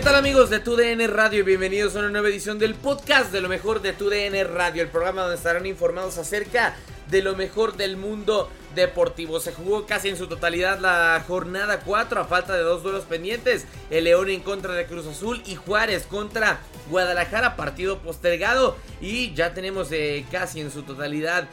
¿Qué 0.00 0.04
tal 0.04 0.14
amigos 0.14 0.48
de 0.48 0.60
TUDN 0.60 1.06
Radio? 1.08 1.44
Bienvenidos 1.44 1.94
a 1.94 1.98
una 1.98 2.08
nueva 2.08 2.30
edición 2.30 2.58
del 2.58 2.74
podcast 2.74 3.30
de 3.32 3.42
lo 3.42 3.50
mejor 3.50 3.82
de 3.82 3.92
TUDN 3.92 4.50
Radio, 4.50 4.82
el 4.82 4.88
programa 4.88 5.20
donde 5.20 5.36
estarán 5.36 5.66
informados 5.66 6.16
acerca 6.16 6.74
de 7.10 7.20
lo 7.20 7.36
mejor 7.36 7.76
del 7.76 7.98
mundo 7.98 8.48
deportivo. 8.74 9.40
Se 9.40 9.52
jugó 9.52 9.84
casi 9.84 10.08
en 10.08 10.16
su 10.16 10.26
totalidad 10.26 10.78
la 10.78 11.22
jornada 11.28 11.80
4 11.80 12.18
a 12.18 12.24
falta 12.24 12.54
de 12.54 12.62
dos 12.62 12.82
duelos 12.82 13.04
pendientes. 13.04 13.66
El 13.90 14.04
León 14.04 14.30
en 14.30 14.40
contra 14.40 14.72
de 14.72 14.86
Cruz 14.86 15.06
Azul 15.06 15.42
y 15.44 15.56
Juárez 15.56 16.06
contra 16.06 16.60
Guadalajara, 16.88 17.54
partido 17.54 17.98
postergado. 17.98 18.78
Y 19.02 19.34
ya 19.34 19.52
tenemos 19.52 19.92
eh, 19.92 20.24
casi 20.30 20.62
en 20.62 20.70
su 20.70 20.82
totalidad 20.82 21.46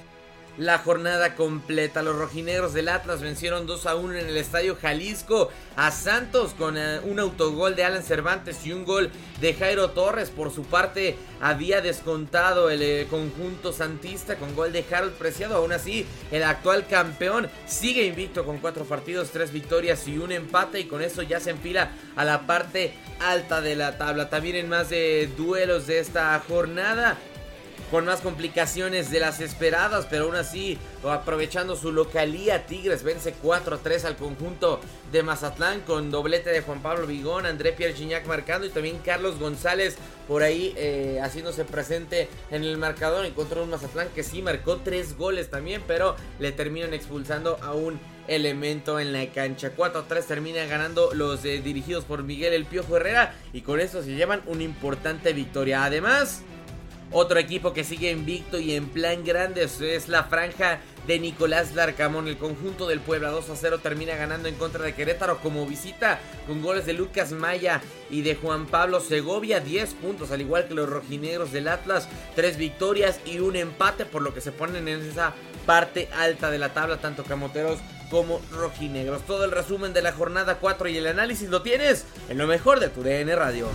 la 0.58 0.80
jornada 0.80 1.36
completa. 1.36 2.02
Los 2.02 2.18
rojinegros 2.18 2.74
del 2.74 2.90
Atlas 2.90 3.22
vencieron 3.22 3.66
2 3.68 3.86
a 3.86 3.96
1 3.96 4.14
en 4.16 4.28
el 4.28 4.38
estadio 4.38 4.76
Jalisco 4.76 5.50
a 5.76 5.92
Santos 5.92 6.54
con 6.58 6.78
eh, 6.78 7.00
un 7.04 7.20
autogol 7.20 7.76
de 7.76 7.84
Alan 7.84 8.04
Cervantes 8.04 8.66
y 8.66 8.74
un 8.74 8.86
gol 8.86 9.12
de 9.40 9.54
Jairo 9.54 9.92
Torres. 9.92 10.30
Por 10.30 10.52
su 10.52 10.64
parte, 10.64 11.16
había 11.40 11.82
descontado 11.82 12.70
el 12.70 12.82
eh, 12.82 13.08
conjunto 13.10 13.72
santista 13.72 14.38
con 14.38 14.56
gol 14.56 14.74
de 14.74 14.84
Harold 14.92 15.14
Preciado. 15.14 15.56
Aún 15.56 15.72
así, 15.72 16.06
el 16.32 16.44
actual 16.44 16.88
campeón 16.88 17.50
sigue 17.68 18.06
invicto 18.06 18.46
con 18.46 18.58
4 18.58 18.86
partidos, 18.86 19.30
3 19.32 19.52
victorias 19.52 20.08
y 20.08 20.18
un 20.18 20.32
empate. 20.32 20.80
Y 20.80 20.86
con 20.86 21.02
eso 21.02 21.22
ya 21.22 21.40
se 21.40 21.52
enfila 21.52 21.92
a 22.16 22.26
la 22.26 22.48
parte 22.48 22.94
alta 23.20 23.62
de 23.62 23.76
la 23.76 23.98
tabla. 23.98 24.30
También 24.30 24.56
en 24.56 24.70
más 24.70 24.90
de 24.90 25.30
duelos 25.38 25.88
de 25.88 26.00
esta 26.00 26.42
jornada 26.48 27.18
con 27.92 28.06
más 28.06 28.20
complicaciones 28.22 29.10
de 29.12 29.20
las 29.20 29.40
esperadas, 29.40 30.08
pero 30.10 30.26
aún 30.26 30.36
así, 30.36 30.78
aprovechando 31.08 31.76
su 31.76 31.92
localía, 31.92 32.66
Tigres 32.66 33.04
vence 33.04 33.34
4 33.42 33.76
a 33.76 33.80
3 33.80 34.06
al 34.06 34.16
conjunto 34.18 34.82
de 35.12 35.24
Mazatlán 35.24 35.82
con 35.82 36.12
doblete 36.12 36.50
de 36.50 36.62
Juan 36.62 36.82
Pablo 36.82 37.08
Vigón, 37.08 37.46
André 37.46 37.72
Pierre 37.72 37.94
Gignac 37.94 38.26
marcando 38.28 38.68
y 38.68 38.72
también 38.72 39.00
Carlos 39.04 39.40
González 39.40 39.98
por 40.28 40.44
ahí 40.44 40.74
eh, 40.76 41.20
haciéndose 41.22 41.64
presente 41.64 42.28
en 42.52 42.64
el 42.64 42.78
marcador. 42.78 43.26
Encontró 43.26 43.64
un 43.64 43.70
Mazatlán 43.70 44.10
que 44.14 44.24
sí 44.24 44.42
marcó 44.42 44.78
3 44.78 45.18
goles 45.18 45.50
también, 45.50 45.82
pero 45.88 46.16
le 46.40 46.52
terminan 46.52 46.94
expulsando 46.94 47.58
a 47.62 47.74
un 47.74 48.00
elemento 48.28 49.00
en 49.00 49.14
la 49.14 49.26
cancha. 49.28 49.72
4 49.76 50.02
a 50.02 50.08
3 50.08 50.26
termina 50.26 50.66
ganando 50.66 51.14
los 51.14 51.46
eh, 51.46 51.62
dirigidos 51.62 52.04
por 52.04 52.24
Miguel 52.24 52.54
El 52.54 52.66
Piojo 52.66 52.98
Herrera 52.98 53.34
y 53.54 53.62
con 53.62 53.80
eso 53.80 54.04
se 54.04 54.16
llevan 54.16 54.42
una 54.46 54.64
importante 54.64 55.32
victoria. 55.32 55.86
Además, 55.86 56.44
otro 57.12 57.40
equipo 57.40 57.74
que 57.74 57.84
sigue 57.84 58.12
invicto 58.12 58.60
y 58.60 58.74
en 58.74 58.88
plan 58.90 59.24
grande 59.24 59.64
es 59.64 60.08
la 60.08 60.26
franja 60.26 60.80
de 61.08 61.20
Nicolás 61.20 61.74
Larcamón. 61.74 62.28
El 62.28 62.38
conjunto 62.38 62.88
del 62.88 63.00
Puebla 63.00 63.30
2 63.30 63.50
a 63.50 63.56
0 63.56 63.80
termina 63.82 64.16
ganando 64.16 64.50
en 64.50 64.56
contra 64.56 64.84
de 64.84 64.94
Querétaro 64.94 65.40
como 65.40 65.66
visita 65.66 66.20
con 66.46 66.62
goles 66.62 66.86
de 66.86 66.94
Lucas 66.94 67.32
Maya 67.32 67.82
y 68.10 68.22
de 68.22 68.36
Juan 68.36 68.66
Pablo 68.66 69.00
Segovia. 69.00 69.62
10 69.62 69.94
puntos, 69.96 70.32
al 70.32 70.42
igual 70.42 70.68
que 70.68 70.74
los 70.74 70.90
rojinegros 70.90 71.52
del 71.52 71.70
Atlas. 71.70 72.10
3 72.36 72.58
victorias 72.58 73.20
y 73.26 73.40
un 73.40 73.56
empate, 73.56 74.06
por 74.06 74.22
lo 74.22 74.34
que 74.34 74.42
se 74.42 74.52
ponen 74.52 74.88
en 74.88 75.02
esa 75.02 75.34
parte 75.66 76.10
alta 76.14 76.52
de 76.52 76.60
la 76.60 76.74
tabla, 76.74 76.98
tanto 76.98 77.24
camoteros 77.24 77.80
como 78.10 78.42
rojinegros. 78.52 79.26
Todo 79.26 79.46
el 79.46 79.52
resumen 79.52 79.94
de 79.94 80.02
la 80.02 80.12
jornada 80.12 80.60
4 80.60 80.90
y 80.90 80.98
el 80.98 81.08
análisis 81.08 81.50
lo 81.50 81.62
tienes 81.62 82.06
en 82.30 82.38
lo 82.38 82.48
mejor 82.48 82.80
de 82.80 82.90
tu 82.90 83.02
DN 83.02 83.34
Radio. 83.36 83.68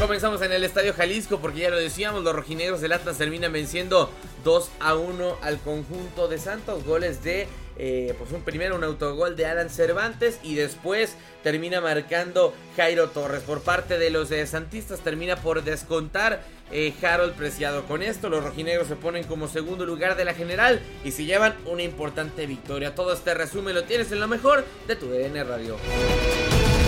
Comenzamos 0.00 0.40
en 0.40 0.50
el 0.50 0.64
Estadio 0.64 0.94
Jalisco 0.94 1.40
porque 1.40 1.60
ya 1.60 1.70
lo 1.70 1.76
decíamos, 1.76 2.24
los 2.24 2.34
rojinegros 2.34 2.80
del 2.80 2.92
Atlas 2.92 3.18
terminan 3.18 3.52
venciendo 3.52 4.10
2 4.44 4.70
a 4.80 4.94
1 4.94 5.36
al 5.42 5.58
conjunto 5.58 6.26
de 6.26 6.38
Santos. 6.38 6.84
Goles 6.84 7.22
de, 7.22 7.46
eh, 7.76 8.14
pues 8.18 8.32
un 8.32 8.40
primero 8.40 8.76
un 8.76 8.82
autogol 8.82 9.36
de 9.36 9.44
Alan 9.44 9.68
Cervantes 9.68 10.40
y 10.42 10.54
después 10.54 11.16
termina 11.42 11.82
marcando 11.82 12.54
Jairo 12.76 13.10
Torres. 13.10 13.42
Por 13.42 13.60
parte 13.60 13.98
de 13.98 14.08
los 14.08 14.30
eh, 14.30 14.46
Santistas 14.46 15.00
termina 15.00 15.36
por 15.36 15.64
descontar 15.64 16.44
eh, 16.72 16.94
Harold 17.02 17.34
Preciado. 17.34 17.84
Con 17.84 18.02
esto 18.02 18.30
los 18.30 18.42
rojinegros 18.42 18.88
se 18.88 18.96
ponen 18.96 19.24
como 19.24 19.48
segundo 19.48 19.84
lugar 19.84 20.16
de 20.16 20.24
la 20.24 20.32
general 20.32 20.80
y 21.04 21.10
se 21.10 21.26
llevan 21.26 21.54
una 21.66 21.82
importante 21.82 22.46
victoria. 22.46 22.94
Todo 22.94 23.12
este 23.12 23.34
resumen 23.34 23.74
lo 23.74 23.84
tienes 23.84 24.10
en 24.12 24.20
lo 24.20 24.28
mejor 24.28 24.64
de 24.88 24.96
tu 24.96 25.08
DN 25.08 25.44
Radio. 25.44 25.76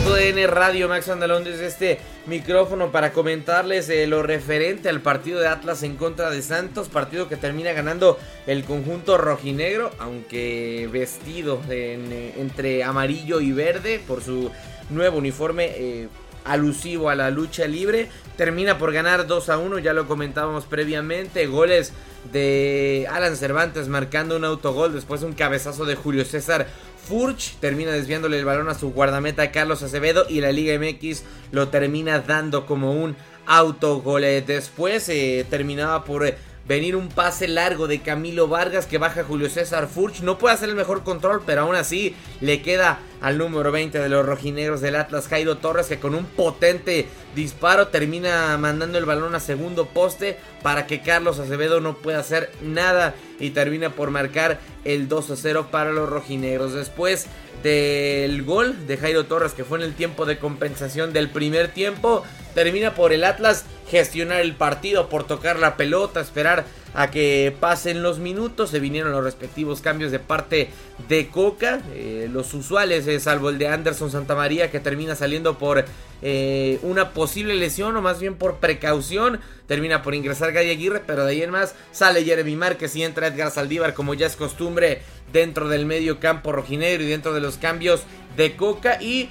DN 0.05 0.47
Radio 0.49 0.89
Max 0.89 1.09
Andalón 1.09 1.45
desde 1.45 1.67
este 1.67 1.99
micrófono 2.27 2.91
para 2.91 3.13
comentarles 3.13 3.89
eh, 3.89 4.07
lo 4.07 4.23
referente 4.23 4.89
al 4.89 5.01
partido 5.01 5.39
de 5.41 5.47
Atlas 5.47 5.83
en 5.83 5.97
contra 5.97 6.31
de 6.31 6.43
Santos, 6.43 6.89
partido 6.89 7.29
que 7.29 7.37
termina 7.37 7.73
ganando 7.73 8.19
el 8.47 8.65
conjunto 8.65 9.17
rojinegro, 9.17 9.91
aunque 9.99 10.89
vestido 10.93 11.61
eh, 11.71 12.35
entre 12.37 12.83
amarillo 12.83 13.41
y 13.41 13.53
verde 13.53 14.01
por 14.07 14.23
su 14.23 14.51
nuevo 14.91 15.19
uniforme 15.19 15.67
eh, 15.77 16.09
alusivo 16.45 17.09
a 17.09 17.15
la 17.15 17.31
lucha 17.31 17.67
libre, 17.67 18.09
termina 18.37 18.79
por 18.79 18.93
ganar 18.93 19.27
2 19.27 19.49
a 19.49 19.59
1, 19.59 19.79
ya 19.79 19.93
lo 19.93 20.07
comentábamos 20.07 20.65
previamente, 20.65 21.47
goles 21.47 21.93
de 22.33 23.07
Alan 23.11 23.37
Cervantes 23.37 23.89
marcando 23.89 24.37
un 24.37 24.45
autogol 24.45 24.93
después 24.93 25.23
un 25.23 25.33
cabezazo 25.33 25.85
de 25.85 25.97
Julio 25.97 26.25
César 26.25 26.69
Furch 27.09 27.57
termina 27.57 27.91
desviándole 27.91 28.39
el 28.39 28.45
balón 28.45 28.69
a 28.69 28.75
su 28.75 28.93
guardameta 28.93 29.51
Carlos 29.51 29.83
Acevedo 29.83 30.25
y 30.29 30.41
la 30.41 30.53
Liga 30.53 30.79
MX 30.79 31.25
lo 31.51 31.69
termina 31.69 32.21
dando 32.21 32.65
como 32.65 32.93
un 32.93 33.17
autogol. 33.47 34.23
Después 34.23 35.09
eh, 35.09 35.45
terminaba 35.51 36.05
por 36.05 36.25
eh, 36.25 36.37
venir 36.67 36.95
un 36.95 37.09
pase 37.09 37.49
largo 37.49 37.89
de 37.89 38.01
Camilo 38.01 38.47
Vargas 38.47 38.87
que 38.87 38.99
baja 38.99 39.25
Julio 39.25 39.51
César 39.51 39.89
Furch. 39.89 40.21
No 40.21 40.39
puede 40.39 40.55
hacer 40.55 40.69
el 40.69 40.77
mejor 40.77 41.03
control, 41.03 41.43
pero 41.45 41.63
aún 41.63 41.75
así 41.75 42.15
le 42.41 42.63
queda 42.63 43.01
al 43.23 43.39
número 43.39 43.71
20 43.71 43.99
de 43.99 44.09
los 44.09 44.27
rojinegros 44.27 44.81
del 44.81 44.97
Atlas, 44.97 45.29
Jairo 45.29 45.57
Torres, 45.57 45.87
que 45.87 46.01
con 46.01 46.15
un 46.15 46.27
potente 46.27 47.07
disparo 47.37 47.89
termina 47.89 48.59
mandando 48.59 48.99
el 48.99 49.05
balón 49.05 49.35
a 49.35 49.41
segundo 49.41 49.87
poste 49.87 50.37
para 50.63 50.87
que 50.87 51.01
Carlos 51.01 51.39
Acevedo 51.39 51.81
no 51.81 51.97
pueda 51.97 52.19
hacer 52.19 52.51
nada 52.61 53.15
y 53.39 53.51
termina 53.51 53.91
por 53.91 54.11
marcar 54.11 54.59
el 54.85 55.09
2 55.09 55.31
a 55.31 55.37
0 55.37 55.69
para 55.71 55.93
los 55.93 56.09
rojinegros. 56.09 56.75
Después 56.75 57.29
del 57.63 58.43
gol 58.43 58.89
de 58.89 58.97
Jairo 58.97 59.25
Torres, 59.25 59.53
que 59.53 59.65
fue 59.65 59.79
en 59.79 59.85
el 59.85 59.95
tiempo 59.95 60.27
de 60.27 60.39
compensación 60.39 61.13
del 61.13 61.31
primer 61.31 61.69
tiempo, 61.69 62.25
termina 62.55 62.95
por 62.95 63.13
el 63.13 63.23
Atlas 63.23 63.65
gestionar 63.89 64.41
el 64.41 64.55
partido, 64.55 65.09
por 65.09 65.25
tocar 65.25 65.61
la 65.61 65.77
pelota, 65.77 66.21
esperar 66.21 66.65
a 66.95 67.11
que 67.11 67.55
pasen 67.59 68.03
los 68.03 68.19
minutos. 68.19 68.71
Se 68.71 68.81
vinieron 68.81 69.13
los 69.13 69.25
respectivos 69.25 69.81
cambios 69.81 70.13
de 70.13 70.19
parte 70.19 70.71
de 71.09 71.29
Coca. 71.29 71.81
Eh, 71.95 72.29
los 72.33 72.53
usuales, 72.55 73.07
eh, 73.07 73.21
salvo 73.21 73.51
el 73.51 73.59
de 73.59 73.69
Anderson 73.69 74.11
Santamaría, 74.11 74.71
que 74.71 74.81
termina 74.81 75.15
saliendo 75.15 75.59
por 75.59 75.85
eh, 76.25 76.79
una 76.83 77.11
posible 77.11 77.55
lesión 77.55 77.97
o 77.97 78.03
más 78.03 78.21
bien 78.21 78.35
por 78.35 78.57
precaución. 78.57 79.41
Termina 79.67 80.03
por 80.03 80.15
ingresar 80.15 80.53
Gay 80.53 80.71
Aguirre, 80.71 81.03
pero 81.07 81.25
de 81.25 81.33
ahí 81.33 81.43
en 81.43 81.51
más 81.51 81.75
sale 81.93 82.25
Jeremy 82.25 82.57
Márquez 82.57 82.95
y 82.95 83.05
entra 83.05 83.29
Edgar 83.29 83.51
Saldívar, 83.51 83.95
como 83.95 84.13
ya 84.13 84.27
es 84.27 84.37
costumbre, 84.37 85.01
dentro 85.33 85.69
del 85.69 85.87
medio 85.87 86.21
campo 86.21 86.53
rojinegro 86.53 87.03
y 87.05 87.07
dentro 87.07 87.33
de 87.33 87.41
los 87.41 87.57
cambios 87.57 88.03
de 88.37 88.55
Coca. 88.55 88.99
Y 89.01 89.31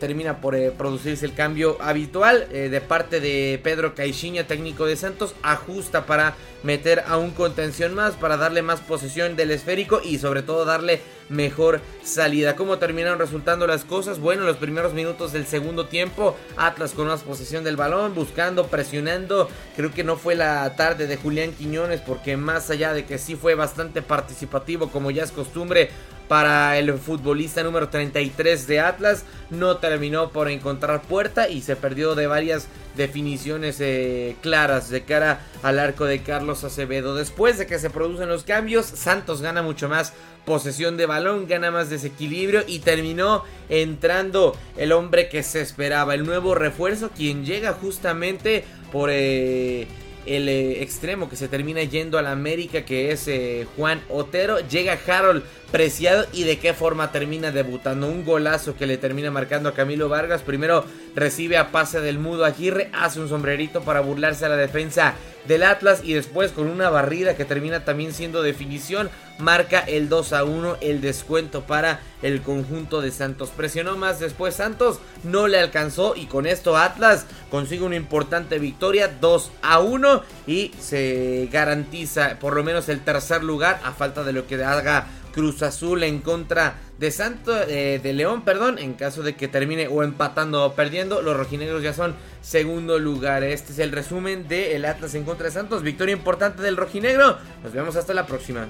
termina 0.00 0.40
por 0.40 0.56
producirse 0.74 1.26
el 1.26 1.34
cambio 1.34 1.76
habitual 1.80 2.48
de 2.50 2.80
parte 2.80 3.20
de 3.20 3.60
Pedro 3.62 3.94
Caixinha, 3.94 4.46
técnico 4.46 4.86
de 4.86 4.96
Santos. 4.96 5.34
Ajusta 5.42 6.06
para 6.06 6.36
meter 6.62 7.04
a 7.06 7.16
un 7.16 7.30
contención 7.30 7.94
más 7.94 8.14
para 8.14 8.36
darle 8.36 8.62
más 8.62 8.80
posesión 8.80 9.36
del 9.36 9.50
esférico 9.50 10.00
y 10.02 10.18
sobre 10.18 10.42
todo 10.42 10.64
darle 10.64 11.00
mejor 11.28 11.80
salida. 12.04 12.56
¿Cómo 12.56 12.78
terminaron 12.78 13.18
resultando 13.18 13.66
las 13.66 13.84
cosas? 13.84 14.20
Bueno, 14.20 14.44
los 14.44 14.56
primeros 14.56 14.92
minutos 14.92 15.32
del 15.32 15.46
segundo 15.46 15.86
tiempo, 15.86 16.36
Atlas 16.56 16.92
con 16.92 17.08
más 17.08 17.22
posesión 17.22 17.64
del 17.64 17.76
balón, 17.76 18.14
buscando, 18.14 18.66
presionando. 18.66 19.48
Creo 19.76 19.92
que 19.92 20.04
no 20.04 20.16
fue 20.16 20.34
la 20.34 20.76
tarde 20.76 21.06
de 21.06 21.16
Julián 21.16 21.52
Quiñones 21.52 22.00
porque 22.00 22.36
más 22.36 22.70
allá 22.70 22.92
de 22.92 23.04
que 23.04 23.18
sí 23.18 23.34
fue 23.34 23.54
bastante 23.54 24.02
participativo 24.02 24.90
como 24.90 25.10
ya 25.10 25.24
es 25.24 25.32
costumbre 25.32 25.90
para 26.32 26.78
el 26.78 26.94
futbolista 26.98 27.62
número 27.62 27.90
33 27.90 28.66
de 28.66 28.80
Atlas, 28.80 29.24
no 29.50 29.76
terminó 29.76 30.30
por 30.30 30.48
encontrar 30.48 31.02
puerta 31.02 31.48
y 31.50 31.60
se 31.60 31.76
perdió 31.76 32.14
de 32.14 32.26
varias 32.26 32.68
definiciones 32.96 33.76
eh, 33.80 34.36
claras 34.40 34.88
de 34.88 35.02
cara 35.02 35.40
al 35.62 35.78
arco 35.78 36.06
de 36.06 36.22
Carlos 36.22 36.51
Acevedo. 36.52 37.14
Después 37.14 37.58
de 37.58 37.66
que 37.66 37.78
se 37.78 37.90
producen 37.90 38.28
los 38.28 38.44
cambios, 38.44 38.86
Santos 38.86 39.42
gana 39.42 39.62
mucho 39.62 39.88
más 39.88 40.12
posesión 40.44 40.96
de 40.96 41.06
balón, 41.06 41.46
gana 41.46 41.70
más 41.70 41.90
desequilibrio 41.90 42.62
y 42.66 42.80
terminó 42.80 43.44
entrando 43.68 44.56
el 44.76 44.92
hombre 44.92 45.28
que 45.28 45.42
se 45.42 45.60
esperaba, 45.60 46.14
el 46.14 46.24
nuevo 46.24 46.54
refuerzo, 46.54 47.10
quien 47.10 47.44
llega 47.44 47.72
justamente 47.72 48.64
por... 48.90 49.10
Eh, 49.12 49.86
el 50.26 50.48
eh, 50.48 50.82
extremo 50.82 51.28
que 51.28 51.36
se 51.36 51.48
termina 51.48 51.82
yendo 51.82 52.18
a 52.18 52.22
la 52.22 52.32
América, 52.32 52.84
que 52.84 53.12
es 53.12 53.26
eh, 53.28 53.66
Juan 53.76 54.02
Otero. 54.08 54.58
Llega 54.68 54.98
Harold 55.06 55.42
Preciado 55.72 56.26
y 56.34 56.44
de 56.44 56.58
qué 56.58 56.74
forma 56.74 57.12
termina 57.12 57.50
debutando. 57.50 58.06
Un 58.06 58.26
golazo 58.26 58.76
que 58.76 58.86
le 58.86 58.98
termina 58.98 59.30
marcando 59.30 59.70
a 59.70 59.74
Camilo 59.74 60.10
Vargas. 60.10 60.42
Primero 60.42 60.84
recibe 61.14 61.56
a 61.56 61.72
pase 61.72 62.02
del 62.02 62.18
mudo 62.18 62.44
Aguirre, 62.44 62.90
hace 62.92 63.20
un 63.20 63.28
sombrerito 63.30 63.80
para 63.80 64.00
burlarse 64.00 64.44
a 64.44 64.50
la 64.50 64.56
defensa 64.56 65.14
del 65.46 65.62
Atlas 65.62 66.02
y 66.04 66.12
después 66.12 66.52
con 66.52 66.66
una 66.66 66.90
barrida 66.90 67.36
que 67.36 67.46
termina 67.46 67.86
también 67.86 68.12
siendo 68.12 68.42
definición, 68.42 69.08
marca 69.38 69.80
el 69.80 70.08
2 70.08 70.32
a 70.32 70.44
1, 70.44 70.76
el 70.80 71.00
descuento 71.00 71.62
para 71.62 72.00
el 72.22 72.42
conjunto 72.42 73.00
de 73.00 73.10
Santos. 73.10 73.50
Presionó 73.50 73.96
más 73.96 74.20
después 74.20 74.54
Santos, 74.54 74.98
no 75.24 75.48
le 75.48 75.58
alcanzó 75.58 76.14
y 76.16 76.26
con 76.26 76.46
esto 76.46 76.76
Atlas 76.76 77.26
consigue 77.50 77.84
una 77.84 77.96
importante 77.96 78.58
victoria 78.58 79.08
2 79.20 79.50
a 79.62 79.80
1 79.80 80.22
y 80.46 80.72
se 80.78 81.48
garantiza 81.52 82.38
por 82.38 82.54
lo 82.54 82.64
menos 82.64 82.88
el 82.88 83.00
tercer 83.00 83.42
lugar 83.42 83.80
a 83.84 83.92
falta 83.92 84.24
de 84.24 84.32
lo 84.32 84.46
que 84.46 84.62
haga 84.62 85.06
Cruz 85.32 85.62
Azul 85.62 86.02
en 86.04 86.20
contra 86.20 86.76
de 86.98 87.10
Santo 87.10 87.52
eh, 87.66 87.98
de 88.00 88.12
León, 88.12 88.42
perdón, 88.44 88.78
en 88.78 88.94
caso 88.94 89.22
de 89.22 89.34
que 89.34 89.48
termine 89.48 89.88
o 89.88 90.02
empatando 90.04 90.64
o 90.64 90.74
perdiendo, 90.74 91.20
los 91.22 91.36
rojinegros 91.36 91.82
ya 91.82 91.92
son 91.92 92.14
segundo 92.42 92.98
lugar. 92.98 93.42
Este 93.42 93.72
es 93.72 93.78
el 93.78 93.90
resumen 93.90 94.46
de 94.46 94.76
el 94.76 94.84
Atlas 94.84 95.14
en 95.14 95.24
contra 95.24 95.46
de 95.46 95.52
Santos, 95.52 95.82
victoria 95.82 96.12
importante 96.12 96.62
del 96.62 96.76
rojinegro. 96.76 97.38
Nos 97.62 97.72
vemos 97.72 97.96
hasta 97.96 98.14
la 98.14 98.26
próxima. 98.26 98.68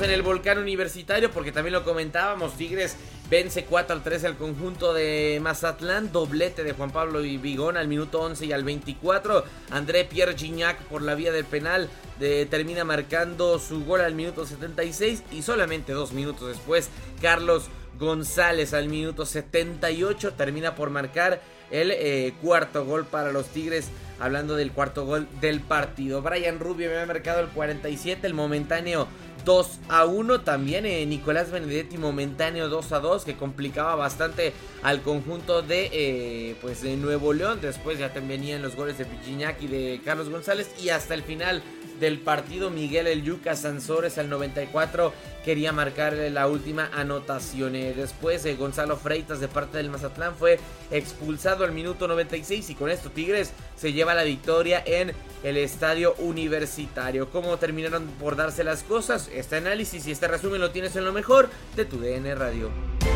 En 0.00 0.10
el 0.10 0.22
volcán 0.22 0.56
universitario 0.56 1.30
porque 1.30 1.52
también 1.52 1.74
lo 1.74 1.84
comentábamos. 1.84 2.56
Tigres 2.56 2.96
vence 3.28 3.66
4 3.66 3.94
al 3.94 4.02
3 4.02 4.24
al 4.24 4.36
conjunto 4.38 4.94
de 4.94 5.38
Mazatlán. 5.42 6.10
Doblete 6.10 6.64
de 6.64 6.72
Juan 6.72 6.90
Pablo 6.90 7.22
y 7.22 7.36
Vigón 7.36 7.76
al 7.76 7.88
minuto 7.88 8.22
11 8.22 8.46
y 8.46 8.52
al 8.52 8.64
24. 8.64 9.44
André 9.70 10.04
Pierre 10.06 10.34
Gignac 10.34 10.78
por 10.84 11.02
la 11.02 11.14
vía 11.14 11.30
del 11.30 11.44
penal 11.44 11.90
termina 12.18 12.84
marcando 12.84 13.58
su 13.58 13.84
gol 13.84 14.00
al 14.00 14.14
minuto 14.14 14.46
76. 14.46 15.24
Y 15.30 15.42
solamente 15.42 15.92
dos 15.92 16.12
minutos 16.12 16.48
después, 16.48 16.88
Carlos 17.20 17.68
González 17.98 18.72
al 18.72 18.88
minuto 18.88 19.26
78 19.26 20.32
termina 20.32 20.74
por 20.74 20.88
marcar 20.88 21.42
el 21.70 21.90
eh, 21.90 22.32
cuarto 22.40 22.86
gol 22.86 23.04
para 23.04 23.30
los 23.30 23.48
Tigres. 23.48 23.90
Hablando 24.18 24.54
del 24.54 24.72
cuarto 24.72 25.04
gol 25.04 25.26
del 25.40 25.60
partido. 25.60 26.22
Brian 26.22 26.60
Rubio 26.60 26.88
me 26.88 26.98
ha 26.98 27.06
marcado 27.06 27.40
el 27.40 27.48
47, 27.48 28.24
el 28.26 28.34
momentáneo 28.34 29.08
2 29.44 29.78
a 29.88 30.04
1. 30.04 30.40
También 30.40 30.86
eh, 30.86 31.04
Nicolás 31.06 31.50
Benedetti 31.50 31.98
momentáneo 31.98 32.68
2 32.68 32.92
a 32.92 33.00
2 33.00 33.24
que 33.24 33.36
complicaba 33.36 33.94
bastante 33.94 34.52
al 34.82 35.02
conjunto 35.02 35.62
de, 35.62 35.90
eh, 35.92 36.56
pues, 36.60 36.82
de 36.82 36.96
Nuevo 36.96 37.32
León. 37.32 37.60
Después 37.60 37.98
ya 37.98 38.12
también 38.12 38.40
venían 38.40 38.62
los 38.62 38.76
goles 38.76 38.96
de 38.96 39.04
Pichiñac 39.04 39.62
y 39.62 39.66
de 39.66 40.00
Carlos 40.04 40.30
González. 40.30 40.70
Y 40.82 40.88
hasta 40.88 41.14
el 41.14 41.22
final 41.22 41.62
del 42.02 42.18
partido 42.18 42.68
Miguel 42.68 43.06
El 43.06 43.22
Yuca 43.22 43.54
Sansores 43.54 44.18
al 44.18 44.28
94 44.28 45.12
quería 45.44 45.72
marcarle 45.72 46.30
la 46.30 46.48
última 46.48 46.90
anotación. 46.92 47.76
Eh, 47.76 47.94
después 47.96 48.42
de 48.42 48.56
Gonzalo 48.56 48.96
Freitas 48.96 49.38
de 49.38 49.46
parte 49.46 49.76
del 49.78 49.88
Mazatlán 49.88 50.34
fue 50.34 50.58
expulsado 50.90 51.64
al 51.64 51.70
minuto 51.70 52.08
96 52.08 52.70
y 52.70 52.74
con 52.74 52.90
esto 52.90 53.12
Tigres 53.12 53.52
se 53.76 53.92
lleva 53.92 54.14
la 54.14 54.24
victoria 54.24 54.82
en 54.84 55.12
el 55.44 55.56
estadio 55.56 56.14
universitario. 56.18 57.30
¿Cómo 57.30 57.56
terminaron 57.58 58.08
por 58.18 58.34
darse 58.34 58.64
las 58.64 58.82
cosas? 58.82 59.30
Este 59.32 59.56
análisis 59.56 60.04
y 60.08 60.10
este 60.10 60.26
resumen 60.26 60.60
lo 60.60 60.72
tienes 60.72 60.96
en 60.96 61.04
lo 61.04 61.12
mejor 61.12 61.50
de 61.76 61.84
tu 61.84 62.00
DN 62.00 62.34
Radio. 62.34 63.11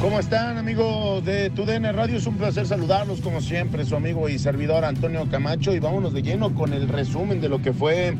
¿Cómo 0.00 0.20
están 0.20 0.58
amigos 0.58 1.24
de 1.24 1.50
TUDN 1.50 1.92
Radio? 1.92 2.18
Es 2.18 2.26
un 2.28 2.36
placer 2.36 2.68
saludarlos 2.68 3.20
como 3.20 3.40
siempre, 3.40 3.84
su 3.84 3.96
amigo 3.96 4.28
y 4.28 4.38
servidor 4.38 4.84
Antonio 4.84 5.26
Camacho 5.28 5.74
y 5.74 5.80
vámonos 5.80 6.12
de 6.12 6.22
lleno 6.22 6.54
con 6.54 6.72
el 6.72 6.88
resumen 6.88 7.40
de 7.40 7.48
lo 7.48 7.60
que 7.60 7.72
fue 7.72 8.14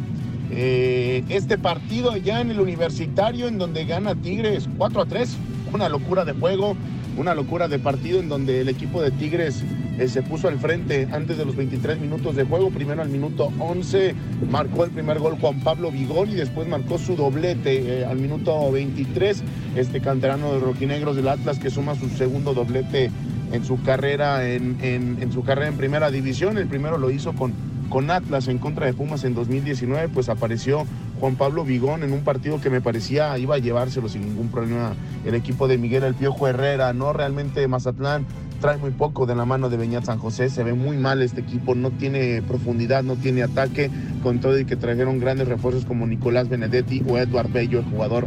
eh, 0.51 1.23
este 1.29 1.57
partido 1.57 2.11
allá 2.11 2.41
en 2.41 2.51
el 2.51 2.59
universitario 2.59 3.47
en 3.47 3.59
donde 3.59 3.85
gana 3.85 4.17
Tigres 4.17 4.69
4 4.77 5.03
a 5.03 5.07
3, 5.07 5.37
una 5.73 5.89
locura 5.89 6.25
de 6.25 6.33
juego, 6.33 6.77
una 7.17 7.37
locura 7.37 7.69
de 7.69 7.79
partido 7.79 8.19
en 8.19 8.29
donde 8.29 8.61
el 8.61 8.69
equipo 8.69 9.01
de 9.01 9.13
Tigres 9.13 9.63
eh, 9.99 10.09
se 10.09 10.23
puso 10.23 10.49
al 10.49 10.59
frente 10.59 11.09
antes 11.11 11.37
de 11.39 11.45
los 11.45 11.56
23 11.56 11.99
minutos 12.00 12.37
de 12.37 12.45
juego. 12.45 12.71
Primero 12.71 13.03
al 13.03 13.09
minuto 13.09 13.53
11 13.59 14.15
marcó 14.50 14.85
el 14.85 14.91
primer 14.91 15.19
gol 15.19 15.37
Juan 15.41 15.61
Pablo 15.61 15.91
Vigón 15.91 16.31
y 16.31 16.35
después 16.35 16.69
marcó 16.69 16.99
su 16.99 17.17
doblete 17.17 18.00
eh, 18.00 18.05
al 18.05 18.19
minuto 18.19 18.71
23. 18.71 19.43
Este 19.75 20.00
canterano 20.00 20.53
de 20.53 20.61
Rojinegros 20.61 21.17
del 21.17 21.29
Atlas 21.29 21.59
que 21.59 21.71
suma 21.71 21.95
su 21.97 22.09
segundo 22.11 22.55
doblete 22.55 23.11
en 23.53 23.65
su 23.65 23.83
carrera 23.83 24.49
en, 24.49 24.77
en, 24.83 25.33
su 25.33 25.43
carrera 25.43 25.69
en 25.69 25.77
primera 25.77 26.11
división. 26.11 26.59
El 26.59 26.69
primero 26.69 26.99
lo 26.99 27.11
hizo 27.11 27.33
con, 27.33 27.53
con 27.89 28.11
Atlas 28.11 28.49
en 28.49 28.59
contra 28.59 28.87
de 28.87 28.93
Pumas 28.93 29.25
en 29.25 29.35
2019, 29.35 30.09
pues 30.09 30.29
apareció 30.29 30.87
Juan 31.19 31.35
Pablo 31.37 31.65
Vigón 31.65 32.05
en 32.05 32.12
un 32.12 32.21
partido 32.21 32.61
que 32.61 32.71
me 32.71 32.81
parecía 32.81 33.37
iba 33.39 33.56
a 33.56 33.59
llevárselo 33.59 34.09
sin 34.09 34.23
ningún 34.23 34.49
problema 34.49 34.93
el 35.25 35.35
equipo 35.35 35.67
de 35.67 35.79
Miguel 35.79 36.05
El 36.05 36.15
Piojo 36.15 36.47
Herrera, 36.47 36.93
no 36.93 37.12
realmente 37.12 37.67
Mazatlán 37.67 38.27
trae 38.61 38.77
muy 38.79 38.91
poco 38.91 39.27
de 39.27 39.35
la 39.35 39.45
mano 39.45 39.69
de 39.69 39.77
Beñat 39.77 40.05
San 40.05 40.19
José, 40.19 40.51
se 40.51 40.65
ve 40.65 40.75
muy 40.75 40.97
mal 40.97 41.23
este 41.23 41.41
equipo, 41.41 41.75
no 41.75 41.91
tiene 41.91 42.43
profundidad, 42.43 43.03
no 43.03 43.17
tiene 43.17 43.43
ataque, 43.43 43.91
con 44.23 44.41
todo 44.41 44.59
y 44.59 44.65
que 44.65 44.77
trajeron 44.77 45.21
grandes 45.21 45.49
refuerzos 45.49 45.85
como 45.85 46.07
Nicolás 46.07 46.49
Benedetti 46.49 47.03
o 47.09 47.19
Eduard 47.19 47.51
Bello, 47.51 47.79
el 47.79 47.85
jugador 47.85 48.27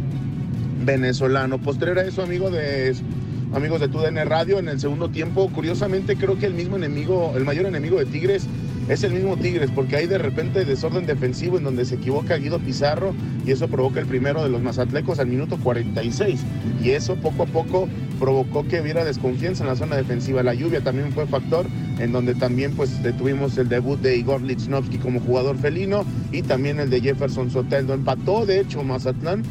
venezolano. 0.84 1.58
Posterior 1.58 1.98
a 1.98 2.04
eso, 2.04 2.22
amigo 2.22 2.50
de, 2.50 2.94
amigos 3.54 3.80
de 3.80 3.88
TUDN 3.88 4.26
Radio, 4.26 4.58
en 4.58 4.68
el 4.68 4.80
segundo 4.80 5.10
tiempo, 5.10 5.50
curiosamente 5.50 6.16
creo 6.16 6.38
que 6.38 6.46
el 6.46 6.54
mismo 6.54 6.76
enemigo, 6.76 7.32
el 7.36 7.44
mayor 7.44 7.66
enemigo 7.66 7.98
de 7.98 8.06
Tigres 8.06 8.46
es 8.88 9.04
el 9.04 9.12
mismo 9.12 9.36
Tigres, 9.36 9.70
porque 9.72 9.96
hay 9.96 10.06
de 10.06 10.18
repente 10.18 10.64
desorden 10.64 11.06
defensivo 11.06 11.56
en 11.56 11.64
donde 11.64 11.84
se 11.84 11.96
equivoca 11.96 12.36
Guido 12.36 12.58
Pizarro 12.58 13.14
y 13.46 13.52
eso 13.52 13.68
provoca 13.68 14.00
el 14.00 14.06
primero 14.06 14.42
de 14.42 14.48
los 14.48 14.60
mazatlecos 14.60 15.18
al 15.18 15.28
minuto 15.28 15.56
46. 15.62 16.40
Y 16.82 16.90
eso 16.90 17.14
poco 17.16 17.44
a 17.44 17.46
poco 17.46 17.88
provocó 18.12 18.66
que 18.66 18.80
hubiera 18.80 19.04
desconfianza 19.04 19.64
en 19.64 19.68
la 19.68 19.76
zona 19.76 19.96
defensiva. 19.96 20.42
La 20.42 20.54
lluvia 20.54 20.82
también 20.82 21.12
fue 21.12 21.26
factor, 21.26 21.66
en 21.98 22.12
donde 22.12 22.34
también 22.34 22.74
pues 22.74 23.02
detuvimos 23.02 23.56
el 23.58 23.68
debut 23.68 24.00
de 24.00 24.16
Igor 24.16 24.42
Lichnowsky 24.42 24.98
como 24.98 25.20
jugador 25.20 25.56
felino 25.58 26.04
y 26.30 26.42
también 26.42 26.80
el 26.80 26.90
de 26.90 27.00
Jefferson 27.00 27.50
Soteldo. 27.50 27.94
Empató 27.94 28.46
de 28.46 28.60
hecho 28.60 28.82
Mazatlán 28.82 29.42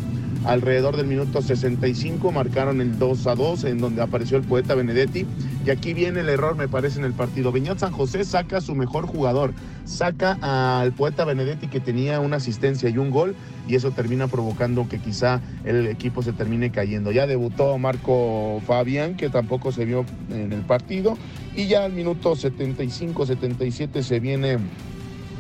alrededor 0.46 0.98
del 0.98 1.08
minuto 1.08 1.42
65 1.42 2.32
marcaron 2.32 2.82
el 2.82 2.98
2 2.98 3.28
a 3.28 3.36
2 3.36 3.64
en 3.66 3.78
donde 3.80 4.02
apareció 4.02 4.38
el 4.38 4.44
poeta 4.44 4.76
Benedetti 4.76 5.26
y 5.66 5.70
aquí 5.70 5.94
viene 5.94 6.22
el 6.22 6.30
error 6.30 6.56
me 6.56 6.68
parece 6.68 7.00
en 7.00 7.06
el 7.06 7.14
partido. 7.14 7.52
Beñat 7.52 7.80
San 7.80 7.92
José 7.92 8.24
saca 8.24 8.58
a 8.58 8.62
su 8.62 8.74
mejor 8.74 9.06
jugador, 9.06 9.54
saca 9.86 10.38
al 10.42 10.94
poeta 10.94 11.26
Benedetti 11.26 11.68
que 11.68 11.80
tenía 11.80 12.20
una 12.20 12.38
asistencia 12.38 12.90
y 12.90 12.98
un 12.98 13.12
gol 13.12 13.36
y 13.68 13.76
eso 13.76 13.92
termina 13.92 14.28
provocando 14.28 14.90
que 14.90 15.00
quizá 15.00 15.42
el 15.64 15.86
equipo 15.88 16.24
se 16.24 16.34
termine 16.34 16.72
cayendo. 16.72 17.12
Ya 17.12 17.28
debutó 17.28 17.78
Marco 17.78 18.62
Fabián 18.66 19.16
que 19.16 19.30
tampoco 19.30 19.72
se 19.72 19.86
vio 19.86 20.06
en 20.32 20.52
el 20.54 20.62
partido 20.62 21.18
y 21.56 21.68
ya 21.68 21.86
al 21.86 21.94
minuto 21.94 22.34
75-77 22.34 24.02
se 24.02 24.20
viene 24.20 24.58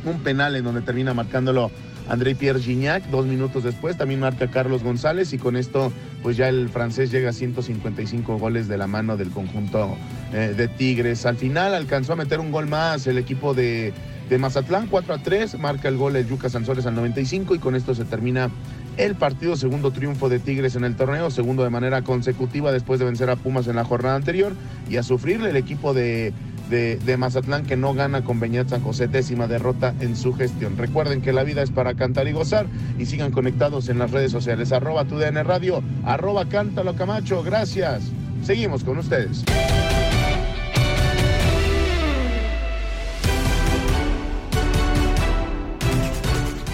un 0.05 0.19
penal 0.23 0.55
en 0.55 0.63
donde 0.63 0.81
termina 0.81 1.13
marcándolo 1.13 1.71
André 2.09 2.35
Pierre 2.35 2.59
Gignac. 2.59 3.03
Dos 3.09 3.25
minutos 3.25 3.63
después 3.63 3.97
también 3.97 4.19
marca 4.19 4.47
Carlos 4.47 4.83
González 4.83 5.33
y 5.33 5.37
con 5.37 5.55
esto 5.55 5.91
pues 6.21 6.37
ya 6.37 6.49
el 6.49 6.69
francés 6.69 7.11
llega 7.11 7.29
a 7.29 7.33
155 7.33 8.37
goles 8.37 8.67
de 8.67 8.77
la 8.77 8.87
mano 8.87 9.17
del 9.17 9.29
conjunto 9.29 9.95
eh, 10.33 10.53
de 10.55 10.67
Tigres. 10.67 11.25
Al 11.25 11.37
final 11.37 11.73
alcanzó 11.73 12.13
a 12.13 12.15
meter 12.15 12.39
un 12.39 12.51
gol 12.51 12.67
más 12.67 13.07
el 13.07 13.17
equipo 13.17 13.53
de, 13.53 13.93
de 14.29 14.37
Mazatlán, 14.37 14.87
4 14.87 15.13
a 15.13 15.17
3, 15.17 15.59
marca 15.59 15.87
el 15.87 15.97
gol 15.97 16.15
el 16.15 16.27
Yuca 16.27 16.49
Sansores 16.49 16.85
al 16.85 16.95
95 16.95 17.55
y 17.55 17.59
con 17.59 17.75
esto 17.75 17.95
se 17.95 18.05
termina 18.05 18.49
el 18.97 19.15
partido, 19.15 19.55
segundo 19.55 19.91
triunfo 19.91 20.29
de 20.29 20.39
Tigres 20.39 20.75
en 20.75 20.83
el 20.83 20.95
torneo, 20.95 21.31
segundo 21.31 21.63
de 21.63 21.69
manera 21.69 22.01
consecutiva 22.01 22.71
después 22.71 22.99
de 22.99 23.05
vencer 23.05 23.29
a 23.29 23.35
Pumas 23.35 23.67
en 23.67 23.77
la 23.77 23.85
jornada 23.85 24.15
anterior 24.15 24.53
y 24.89 24.97
a 24.97 25.03
sufrirle 25.03 25.49
el 25.49 25.55
equipo 25.55 25.93
de 25.93 26.33
de, 26.71 27.17
Mazatlán 27.17 27.65
que 27.65 27.75
no 27.75 27.93
gana 27.93 28.23
con 28.23 28.39
Beñat 28.39 28.69
San 28.69 28.81
José, 28.81 29.07
décima 29.07 29.47
derrota 29.47 29.93
en 29.99 30.15
su 30.15 30.33
gestión. 30.33 30.77
Recuerden 30.77 31.21
que 31.21 31.33
la 31.33 31.43
vida 31.43 31.61
es 31.61 31.69
para 31.69 31.95
cantar 31.95 32.27
y 32.27 32.31
gozar 32.31 32.65
y 32.97 33.05
sigan 33.05 33.31
conectados 33.31 33.89
en 33.89 33.99
las 33.99 34.11
redes 34.11 34.31
sociales. 34.31 34.71
Arroba 34.71 35.05
tu 35.05 35.17
DN 35.17 35.43
Radio, 35.43 35.83
arroba 36.05 36.45
Cántalo 36.47 36.95
Camacho, 36.95 37.43
gracias. 37.43 38.03
Seguimos 38.43 38.83
con 38.83 38.97
ustedes. 38.97 39.43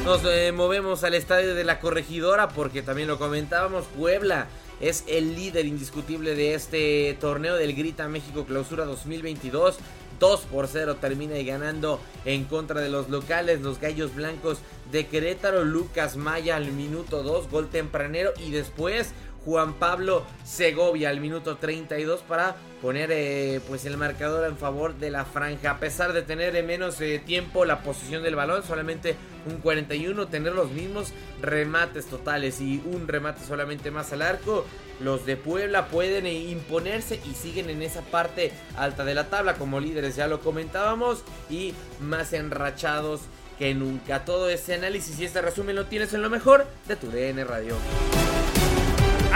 Nos 0.06 0.24
eh, 0.24 0.54
movemos 0.54 1.04
al 1.04 1.16
estadio 1.16 1.54
de 1.56 1.66
la 1.66 1.80
corregidora 1.80 2.50
porque 2.50 2.82
también 2.82 3.10
lo 3.10 3.18
comentábamos, 3.18 3.86
Puebla 3.98 4.48
es 4.80 5.04
el 5.08 5.36
líder 5.36 5.66
indiscutible 5.66 6.36
de 6.36 6.54
este 6.54 7.18
torneo 7.20 7.56
del 7.56 7.76
Grita 7.76 8.08
México 8.08 8.46
Clausura 8.46 8.86
2022. 8.86 9.78
2 10.20 10.40
por 10.52 10.68
0 10.68 10.98
termina 11.00 11.36
ganando 11.44 12.00
en 12.26 12.46
contra 12.46 12.82
de 12.82 12.90
los 12.90 13.10
locales, 13.10 13.62
los 13.62 13.80
Gallos 13.80 14.16
Blancos 14.16 14.60
de 14.92 15.06
Querétaro. 15.06 15.64
Lucas 15.64 16.18
Maya 16.18 16.56
al 16.56 16.72
minuto 16.72 17.22
2, 17.22 17.50
gol 17.50 17.70
tempranero 17.70 18.32
y 18.44 18.52
después 18.52 19.14
Juan 19.48 19.75
Pablo 19.75 20.25
Segovia 20.44 21.08
al 21.10 21.22
minuto 21.22 21.56
32 21.56 22.20
para 22.20 22.58
poner 22.82 23.10
eh, 23.13 23.62
pues 23.66 23.86
el 23.86 23.96
marcador 23.96 24.46
en 24.46 24.58
favor 24.58 24.96
de 24.96 25.10
la 25.10 25.24
franja. 25.24 25.72
A 25.72 25.80
pesar 25.80 26.12
de 26.12 26.22
tener 26.22 26.54
en 26.58 26.68
menos 26.68 27.00
eh, 27.00 27.22
tiempo 27.25 27.63
la 27.63 27.80
posición 27.82 28.24
del 28.24 28.36
balón, 28.36 28.62
solamente 28.63 29.16
un 29.46 29.60
41, 29.60 30.27
tener 30.27 30.51
los 30.51 30.72
mismos 30.72 31.13
remates 31.42 32.08
totales 32.08 32.60
y 32.60 32.84
un 32.86 33.08
remate 33.08 33.46
solamente 33.46 33.89
más 33.89 34.12
al 34.12 34.22
arco, 34.22 34.66
los 35.00 35.25
de 35.25 35.38
Puebla 35.38 35.88
pueden 35.88 36.25
eh, 36.25 36.34
imponerse 36.34 37.22
y 37.24 37.34
siguen 37.34 37.70
en 37.70 37.82
esa 37.82 38.01
parte 38.01 38.51
alta 38.75 39.06
de 39.06 39.16
la 39.16 39.30
tabla 39.30 39.54
como 39.54 39.80
líderes, 39.80 40.18
ya 40.18 40.27
lo 40.27 40.42
comentábamos, 40.42 41.24
y 41.50 41.74
más 42.01 42.34
enrachados 42.34 43.22
que 43.58 43.74
nunca. 43.74 44.25
Todo 44.25 44.50
ese 44.50 44.74
análisis 44.74 45.18
y 45.22 45.24
este 45.24 45.42
resumen 45.42 45.77
lo 45.77 45.86
tienes 45.86 46.13
en 46.13 46.22
lo 46.22 46.30
mejor 46.30 46.68
de 46.86 46.98
tu 46.98 47.10
DN 47.10 47.46
Radio. 47.46 47.77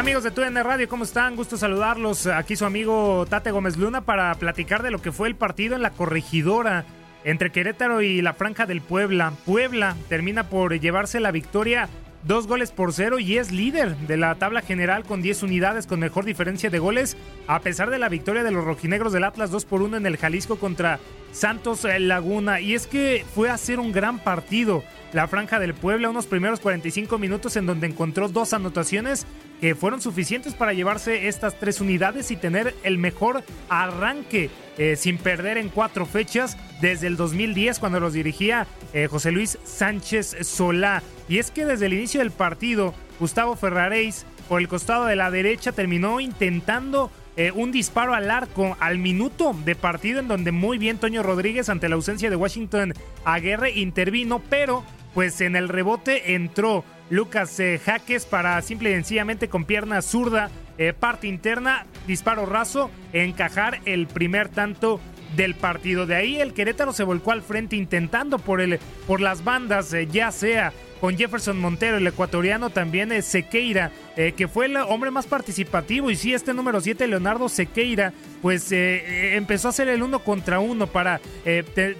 Amigos 0.01 0.23
de 0.23 0.31
TUDN 0.31 0.63
Radio, 0.63 0.89
¿cómo 0.89 1.03
están? 1.03 1.35
Gusto 1.35 1.57
saludarlos. 1.57 2.25
Aquí 2.25 2.55
su 2.55 2.65
amigo 2.65 3.27
Tate 3.29 3.51
Gómez 3.51 3.77
Luna 3.77 4.01
para 4.01 4.33
platicar 4.33 4.81
de 4.81 4.89
lo 4.89 4.99
que 4.99 5.11
fue 5.11 5.27
el 5.27 5.35
partido 5.35 5.75
en 5.75 5.83
la 5.83 5.91
corregidora 5.91 6.85
entre 7.23 7.51
Querétaro 7.51 8.01
y 8.01 8.19
la 8.23 8.33
Franja 8.33 8.65
del 8.65 8.81
Puebla. 8.81 9.31
Puebla 9.45 9.95
termina 10.09 10.49
por 10.49 10.73
llevarse 10.79 11.19
la 11.19 11.29
victoria 11.29 11.87
dos 12.23 12.47
goles 12.47 12.71
por 12.71 12.93
cero 12.93 13.19
y 13.19 13.37
es 13.37 13.51
líder 13.51 13.95
de 13.95 14.17
la 14.17 14.33
tabla 14.33 14.63
general 14.63 15.03
con 15.03 15.21
10 15.21 15.43
unidades 15.43 15.85
con 15.85 15.99
mejor 15.99 16.25
diferencia 16.25 16.71
de 16.71 16.79
goles, 16.79 17.15
a 17.45 17.59
pesar 17.59 17.91
de 17.91 17.99
la 17.99 18.09
victoria 18.09 18.41
de 18.41 18.49
los 18.49 18.65
rojinegros 18.65 19.13
del 19.13 19.23
Atlas 19.23 19.51
2 19.51 19.65
por 19.65 19.83
1 19.83 19.97
en 19.97 20.07
el 20.07 20.17
Jalisco 20.17 20.57
contra 20.57 20.99
Santos 21.31 21.85
Laguna. 21.99 22.59
Y 22.59 22.73
es 22.73 22.87
que 22.87 23.23
fue 23.35 23.51
a 23.51 23.57
ser 23.59 23.79
un 23.79 23.91
gran 23.91 24.17
partido 24.17 24.83
la 25.13 25.27
Franja 25.27 25.59
del 25.59 25.75
Puebla, 25.75 26.09
unos 26.09 26.25
primeros 26.25 26.59
45 26.59 27.19
minutos 27.19 27.55
en 27.55 27.67
donde 27.67 27.85
encontró 27.85 28.29
dos 28.29 28.53
anotaciones 28.53 29.27
que 29.61 29.75
fueron 29.75 30.01
suficientes 30.01 30.55
para 30.55 30.73
llevarse 30.73 31.27
estas 31.27 31.57
tres 31.59 31.79
unidades 31.79 32.31
y 32.31 32.35
tener 32.35 32.75
el 32.83 32.97
mejor 32.97 33.43
arranque 33.69 34.49
eh, 34.79 34.95
sin 34.95 35.19
perder 35.19 35.59
en 35.59 35.69
cuatro 35.69 36.07
fechas 36.07 36.57
desde 36.81 37.05
el 37.05 37.15
2010 37.15 37.77
cuando 37.77 37.99
los 37.99 38.13
dirigía 38.13 38.65
eh, 38.93 39.07
José 39.07 39.31
Luis 39.31 39.59
Sánchez 39.63 40.35
Solá. 40.41 41.03
Y 41.29 41.37
es 41.37 41.51
que 41.51 41.65
desde 41.65 41.85
el 41.85 41.93
inicio 41.93 42.21
del 42.21 42.31
partido, 42.31 42.95
Gustavo 43.19 43.55
Ferraréis 43.55 44.25
por 44.49 44.59
el 44.59 44.67
costado 44.67 45.05
de 45.05 45.15
la 45.15 45.29
derecha 45.29 45.71
terminó 45.71 46.19
intentando 46.19 47.11
eh, 47.37 47.51
un 47.51 47.71
disparo 47.71 48.15
al 48.15 48.31
arco 48.31 48.75
al 48.79 48.97
minuto 48.97 49.55
de 49.63 49.75
partido 49.75 50.19
en 50.19 50.27
donde 50.27 50.51
muy 50.51 50.79
bien 50.79 50.97
Toño 50.97 51.21
Rodríguez 51.21 51.69
ante 51.69 51.87
la 51.87 51.95
ausencia 51.95 52.31
de 52.31 52.35
Washington 52.35 52.93
Aguerre 53.25 53.71
intervino, 53.71 54.41
pero 54.49 54.83
pues 55.13 55.39
en 55.41 55.55
el 55.55 55.69
rebote 55.69 56.33
entró 56.33 56.83
Lucas 57.11 57.59
eh, 57.59 57.77
Jaques 57.77 58.25
para 58.25 58.61
simple 58.61 58.89
y 58.89 58.93
sencillamente 58.93 59.49
con 59.49 59.65
pierna 59.65 60.01
zurda, 60.01 60.49
eh, 60.77 60.93
parte 60.97 61.27
interna, 61.27 61.85
disparo 62.07 62.45
raso, 62.45 62.89
encajar 63.11 63.81
el 63.83 64.07
primer 64.07 64.47
tanto 64.47 65.01
del 65.35 65.53
partido. 65.53 66.05
De 66.05 66.15
ahí 66.15 66.39
el 66.39 66.53
Querétaro 66.53 66.93
se 66.93 67.03
volcó 67.03 67.33
al 67.33 67.41
frente 67.41 67.75
intentando 67.75 68.39
por, 68.39 68.61
el, 68.61 68.79
por 69.07 69.19
las 69.19 69.43
bandas, 69.43 69.91
eh, 69.91 70.07
ya 70.07 70.31
sea 70.31 70.71
con 71.01 71.17
Jefferson 71.17 71.59
Montero, 71.59 71.97
el 71.97 72.07
ecuatoriano, 72.07 72.69
también 72.69 73.11
es 73.11 73.25
Sequeira, 73.25 73.91
que 74.15 74.47
fue 74.47 74.67
el 74.67 74.77
hombre 74.77 75.11
más 75.11 75.25
participativo. 75.25 76.11
Y 76.11 76.15
sí, 76.15 76.33
este 76.33 76.53
número 76.53 76.79
7, 76.79 77.07
Leonardo 77.07 77.49
Sequeira, 77.49 78.13
pues 78.41 78.71
empezó 78.71 79.67
a 79.67 79.71
hacer 79.71 79.89
el 79.89 80.03
uno 80.03 80.19
contra 80.19 80.59
uno 80.59 80.87
para 80.87 81.19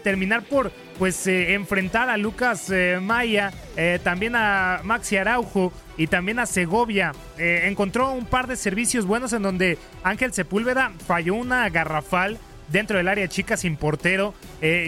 terminar 0.04 0.44
por 0.44 0.72
pues 1.02 1.26
eh, 1.26 1.56
enfrentar 1.56 2.12
a 2.12 2.18
Lucas 2.18 2.70
eh, 2.70 3.00
Maya, 3.02 3.52
eh, 3.76 4.00
también 4.04 4.36
a 4.36 4.82
Maxi 4.84 5.18
Araujo 5.18 5.74
y 5.98 6.06
también 6.06 6.38
a 6.38 6.46
Segovia. 6.46 7.12
encontró 7.40 8.12
un 8.12 8.28
par 8.28 8.46
de 8.46 8.56
servicios 8.56 9.08
buenos 9.08 9.34
en 9.34 9.42
donde 9.42 9.80
Ángel 10.04 10.32
Sepúlveda 10.32 10.92
falló 11.08 11.34
una 11.34 11.68
garrafal 11.70 12.38
dentro 12.72 12.98
del 12.98 13.08
área 13.08 13.28
chica 13.28 13.58
sin 13.58 13.76
portero. 13.76 14.34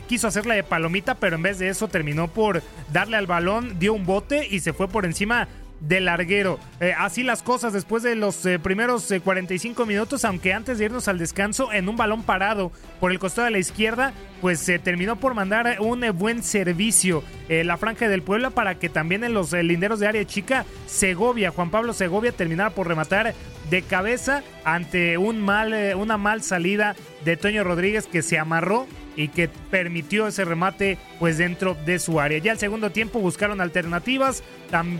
quiso 0.07 0.27
hacerla 0.27 0.55
de 0.55 0.63
palomita, 0.63 1.15
pero 1.15 1.35
en 1.35 1.43
vez 1.43 1.59
de 1.59 1.69
eso 1.69 1.87
terminó 1.87 2.27
por 2.27 2.61
darle 2.91 3.17
al 3.17 3.27
balón, 3.27 3.79
dio 3.79 3.93
un 3.93 4.05
bote 4.05 4.47
y 4.49 4.59
se 4.59 4.73
fue 4.73 4.87
por 4.87 5.05
encima 5.05 5.47
de 5.83 5.99
larguero. 5.99 6.59
Eh, 6.79 6.93
así 6.97 7.23
las 7.23 7.43
cosas 7.43 7.73
después 7.73 8.03
de 8.03 8.15
los 8.15 8.45
eh, 8.45 8.57
primeros 8.57 9.13
45 9.23 9.83
eh, 9.83 9.85
minutos, 9.85 10.25
aunque 10.25 10.53
antes 10.53 10.77
de 10.77 10.85
irnos 10.85 11.07
al 11.07 11.19
descanso, 11.19 11.71
en 11.71 11.89
un 11.89 11.97
balón 11.97 12.23
parado 12.23 12.71
por 12.99 13.11
el 13.11 13.19
costado 13.19 13.45
de 13.45 13.51
la 13.51 13.59
izquierda, 13.59 14.13
pues 14.41 14.59
se 14.59 14.79
terminó 14.79 15.17
por 15.17 15.33
mandar 15.33 15.77
un 15.79 16.03
buen 16.17 16.43
servicio 16.43 17.23
la 17.49 17.77
franja 17.77 18.07
del 18.07 18.23
Puebla 18.23 18.49
para 18.49 18.75
que 18.75 18.89
también 18.89 19.23
en 19.23 19.33
los 19.33 19.53
linderos 19.53 19.99
de 19.99 20.07
área 20.07 20.25
chica, 20.25 20.65
Segovia, 20.87 21.51
Juan 21.51 21.69
Pablo 21.69 21.93
Segovia, 21.93 22.31
terminara 22.31 22.71
por 22.71 22.87
rematar 22.87 23.35
de 23.69 23.81
cabeza 23.83 24.43
ante 24.63 25.17
un 25.17 25.39
mal, 25.41 25.73
una 25.95 26.17
mal 26.17 26.41
salida 26.41 26.95
de 27.23 27.37
Toño 27.37 27.63
Rodríguez 27.63 28.07
que 28.07 28.21
se 28.21 28.39
amarró 28.39 28.87
y 29.15 29.29
que 29.29 29.49
permitió 29.69 30.27
ese 30.27 30.45
remate 30.45 30.97
pues 31.19 31.37
dentro 31.37 31.75
de 31.85 31.99
su 31.99 32.19
área. 32.19 32.39
Ya 32.39 32.51
el 32.51 32.57
segundo 32.57 32.91
tiempo 32.91 33.19
buscaron 33.19 33.61
alternativas, 33.61 34.43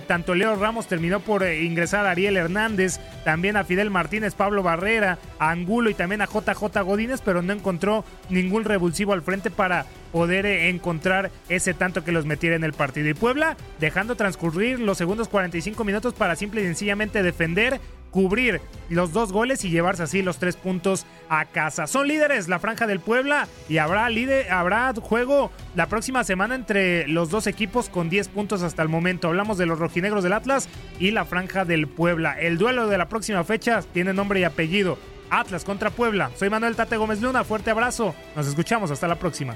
tanto 0.08 0.36
Leo 0.36 0.56
Ramos 0.56 0.88
terminó 0.88 1.20
por 1.20 1.44
eh, 1.44 1.64
ingresar 1.64 2.06
a 2.06 2.12
Ariel 2.12 2.38
Hernández, 2.38 3.00
también 3.24 3.58
a 3.58 3.64
Fidel 3.64 3.90
Martínez, 3.90 4.36
Pablo 4.36 4.64
Barrera, 4.64 5.18
a 5.40 5.52
Angulo 5.52 5.90
y 5.90 5.94
también 5.94 6.22
a 6.22 6.28
JJ 6.28 6.82
Godínez, 6.84 7.22
pero 7.24 7.42
no 7.42 7.54
encontró 7.54 8.06
ningún 8.30 8.66
revulsivo 8.66 9.14
al 9.14 9.22
frente 9.22 9.50
para 9.50 9.86
poder 10.12 10.46
eh, 10.46 10.70
encontrar 10.70 11.32
ese 11.50 11.74
tanto 11.74 12.04
que 12.04 12.12
los 12.12 12.26
metiera 12.26 12.56
en 12.56 12.64
el 12.64 12.74
partido. 12.74 13.10
Y 13.10 13.14
Puebla 13.14 13.58
dejando 13.80 14.16
transcurrir 14.16 14.80
los 14.80 14.98
segundos 14.98 15.28
45 15.28 15.84
minutos 15.84 16.14
para 16.14 16.36
simple 16.36 16.62
y 16.62 16.66
sencillamente 16.66 17.24
defender 17.24 17.82
cubrir 18.14 18.62
los 18.90 19.12
dos 19.12 19.34
goles 19.34 19.66
y 19.66 19.72
llevarse 19.72 20.04
así 20.04 20.22
los 20.22 20.38
tres 20.38 20.56
puntos 20.56 21.06
a 21.30 21.46
casa. 21.46 21.88
Son 21.88 22.08
líderes 22.08 22.48
la 22.48 22.60
franja 22.60 22.86
del 22.86 23.00
Puebla 23.00 23.48
y 23.68 23.80
habrá, 23.80 24.08
líder, 24.10 24.52
habrá 24.52 24.94
juego 24.94 25.52
la 25.76 25.88
próxima 25.88 26.24
semana 26.24 26.54
entre 26.54 27.08
los 27.08 27.32
dos 27.32 27.48
equipos 27.48 27.90
con 27.90 28.10
10 28.10 28.30
puntos 28.30 28.62
hasta 28.62 28.84
el 28.84 28.90
momento. 28.90 29.28
Hablamos 29.28 29.58
de 29.58 29.66
los 29.66 29.80
rojinegros 29.80 30.24
del 30.24 30.34
Atlas 30.34 30.70
y 31.00 31.12
la 31.12 31.26
franja 31.26 31.66
del 31.66 31.88
Puebla. 31.88 32.40
El 32.40 32.60
duelo 32.60 32.88
de 32.88 33.00
la 33.00 33.10
próxima 33.10 33.44
fecha 33.44 33.82
tiene 33.82 34.14
nombre 34.14 34.40
y 34.40 34.44
apellido. 34.44 35.00
Atlas 35.32 35.66
contra 35.66 35.90
Puebla. 35.90 36.30
Soy 36.36 36.52
Manuel 36.52 36.76
Tate 36.76 36.96
Gómez 36.98 37.20
Luna. 37.20 37.44
Fuerte 37.44 37.72
abrazo. 37.72 38.14
Nos 38.36 38.46
escuchamos. 38.46 38.92
Hasta 38.92 39.08
la 39.08 39.16
próxima. 39.16 39.56